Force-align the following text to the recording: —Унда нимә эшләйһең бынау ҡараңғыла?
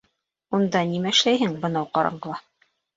—Унда 0.59 0.81
нимә 0.95 1.13
эшләйһең 1.17 1.55
бынау 1.67 1.95
ҡараңғыла? 1.95 2.45